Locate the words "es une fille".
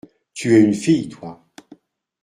0.55-1.09